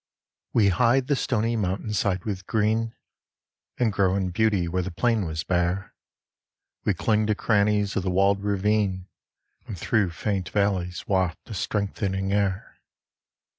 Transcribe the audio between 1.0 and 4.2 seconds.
the stony mountain side with green, And grow